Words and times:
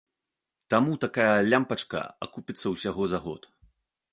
Таму 0.73 0.95
такая 1.03 1.35
лямпачка 1.51 2.01
акупіцца 2.27 2.65
ўсяго 2.73 3.03
за 3.13 3.19
год. 3.29 3.41